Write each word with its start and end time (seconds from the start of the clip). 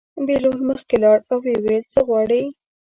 بهلول 0.25 0.59
مخکې 0.69 0.95
لاړ 1.03 1.17
او 1.31 1.37
ویې 1.43 1.57
ویل: 1.63 1.83
څه 1.93 1.99
غواړې. 2.07 2.43